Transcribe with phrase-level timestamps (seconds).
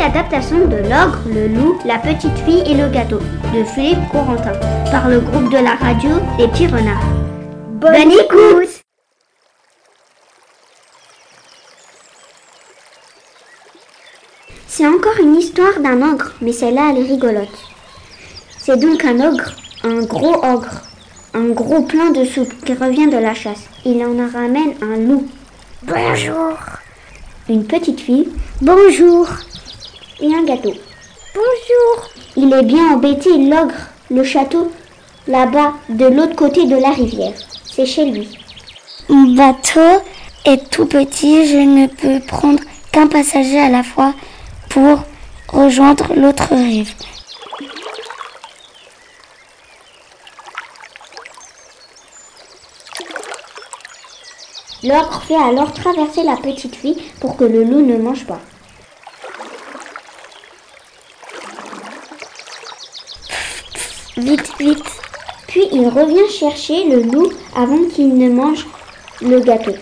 [0.00, 3.18] adaptation de L'ogre, le loup, la petite fille et le gâteau
[3.54, 4.52] de Philippe Corentin
[4.90, 7.04] par le groupe de la radio Les Petits Renards.
[7.72, 8.84] Bonne écoute
[14.66, 17.48] C'est encore une histoire d'un ogre, mais celle-là elle est rigolote.
[18.58, 19.52] C'est donc un ogre,
[19.82, 20.82] un gros ogre,
[21.34, 23.64] un gros plein de soupe qui revient de la chasse.
[23.84, 25.26] Il en ramène un loup.
[25.82, 26.56] Bonjour.
[27.48, 28.28] Une petite fille.
[28.60, 29.28] Bonjour.
[30.20, 30.74] Et un gâteau.
[31.32, 32.08] Bonjour.
[32.36, 33.74] Il est bien embêté, l'ogre,
[34.10, 34.72] le château,
[35.28, 37.34] là-bas, de l'autre côté de la rivière.
[37.64, 38.36] C'est chez lui.
[39.08, 40.02] Mon bateau
[40.44, 42.58] est tout petit, je ne peux prendre
[42.90, 44.12] qu'un passager à la fois
[44.70, 45.04] pour
[45.48, 46.92] rejoindre l'autre rive.
[54.82, 58.40] L'ogre fait alors traverser la petite fille pour que le loup ne mange pas.
[64.18, 64.84] Vite, vite.
[65.46, 68.66] Puis il revient chercher le loup avant qu'il ne mange
[69.22, 69.74] le gâteau.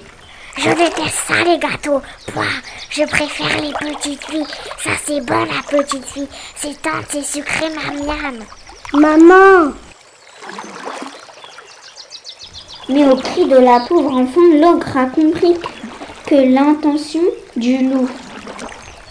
[0.58, 2.02] Je déteste ça les gâteaux.
[2.34, 2.44] Moi,
[2.90, 4.46] je préfère les petites filles.
[4.84, 6.28] Ça c'est bon la petite fille.
[6.54, 8.44] C'est tendre, c'est sucré, miam
[8.92, 9.72] Maman
[12.90, 15.56] Mais au cri de la pauvre enfant, l'ogre a compris
[16.26, 17.22] que l'intention
[17.56, 18.08] du loup.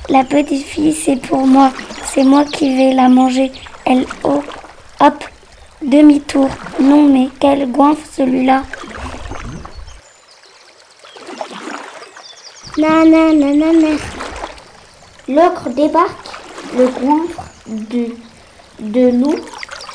[0.09, 1.71] La petite fille, c'est pour moi.
[2.05, 3.51] C'est moi qui vais la manger.
[3.85, 4.43] Elle, oh,
[4.99, 5.23] hop,
[5.81, 6.49] demi-tour.
[6.79, 8.63] Non, mais quel goinfre celui-là.
[12.77, 13.97] Nanana.
[15.27, 16.29] L'ogre débarque
[16.77, 18.07] le goinfre de,
[18.79, 19.39] de loup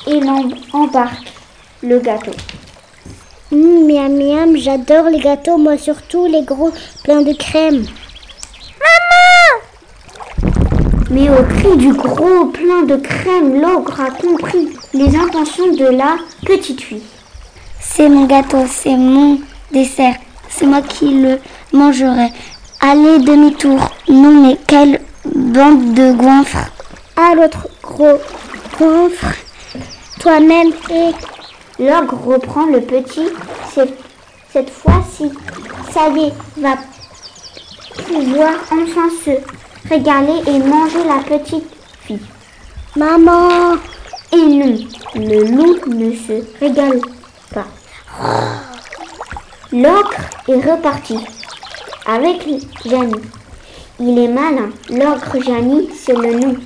[0.07, 1.33] et l'embarque
[1.83, 2.33] le gâteau.
[3.53, 6.73] Mmh, miam miam, j'adore les gâteaux, moi surtout les gros
[7.05, 7.85] pleins de crème.
[11.11, 16.17] Mais au cri du gros plein de crème, l'ogre a compris les intentions de la
[16.47, 17.03] petite fille.
[17.81, 19.41] C'est mon gâteau, c'est mon
[19.73, 20.15] dessert,
[20.49, 21.41] c'est moi qui le
[21.73, 22.29] mangerai.
[22.81, 23.91] Allez, demi-tour.
[24.09, 25.01] Non, mais quelle
[25.35, 26.71] bande de goinfres.
[27.17, 28.21] Ah, l'autre gros
[28.79, 29.35] goinfre.
[30.21, 31.11] Toi-même et
[31.83, 33.29] l'ogre reprend le petit.
[33.75, 33.99] Cette,
[34.53, 35.33] cette fois-ci,
[35.93, 36.77] ça y est, va
[38.07, 39.60] pouvoir enfin se
[39.91, 41.67] régaler et manger la petite
[42.01, 42.21] fille.
[42.97, 43.75] Maman
[44.33, 44.77] Et non,
[45.17, 47.01] le loup ne se régale
[47.53, 47.67] pas.
[49.73, 50.15] L'ogre
[50.49, 51.17] est reparti
[52.07, 52.47] avec
[52.87, 53.21] Janie.
[53.99, 54.71] Il est malin.
[54.89, 56.57] L'ogre Janie, c'est le nom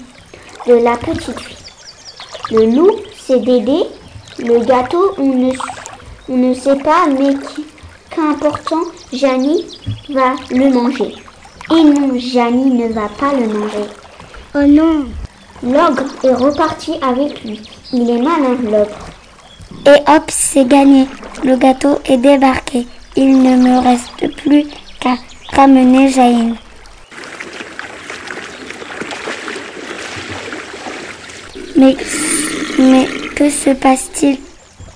[0.67, 1.56] de la petite fille.
[2.51, 2.91] Le loup,
[3.27, 3.85] c'est Dédé.
[4.39, 5.53] Le gâteau, on ne,
[6.29, 7.65] on ne sait pas, mais qui-
[8.11, 9.65] qu'important, Janie
[10.11, 11.15] va le manger.
[11.77, 13.89] Et non, Janie ne va pas le manger.
[14.55, 15.07] Oh non
[15.61, 17.61] L'ogre est reparti avec lui.
[17.93, 19.09] Il est malin, l'ogre.
[19.87, 21.09] Et hop, c'est gagné.
[21.43, 22.87] Le gâteau est débarqué.
[23.17, 24.67] Il ne me reste plus
[25.01, 25.17] qu'à
[25.53, 26.55] ramener Jaïn.
[31.77, 31.97] Mais,
[32.79, 34.39] mais que se passe-t-il?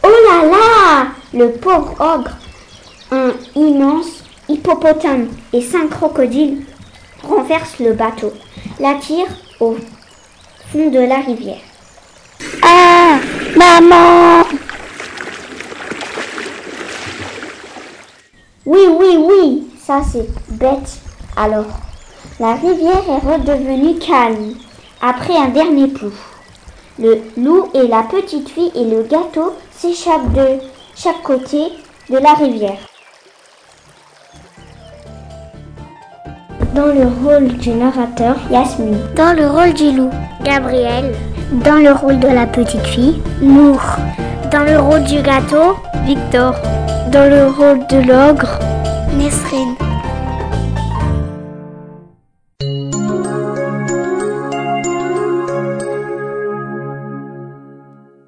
[0.05, 2.37] Oh là là Le pauvre ogre,
[3.11, 6.65] un immense hippopotame et cinq crocodiles
[7.23, 8.33] renversent le bateau,
[8.81, 9.27] l'attirent
[9.61, 9.77] au
[10.73, 11.61] fond de la rivière.
[12.63, 13.19] Ah
[13.57, 14.45] Maman
[18.67, 20.99] Oui, oui, oui, ça c'est bête.
[21.37, 21.67] Alors,
[22.39, 24.55] la rivière est redevenue calme
[25.01, 26.13] après un dernier plouf.
[26.99, 30.59] Le loup et la petite fille et le gâteau s'échappent de
[30.97, 31.59] chaque côté
[32.11, 32.79] de la rivière.
[36.79, 38.99] Dans le rôle du narrateur, Yasmine.
[39.17, 40.11] Dans le rôle du loup,
[40.45, 41.13] Gabriel.
[41.65, 43.81] dans le rôle de la petite fille, Nour.
[44.53, 45.77] dans le rôle du gâteau,
[46.07, 46.55] Victor.
[47.11, 48.61] dans le rôle de l'ogre,
[49.19, 49.75] Nesrine.